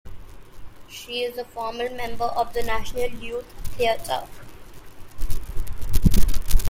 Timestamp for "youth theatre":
3.07-4.23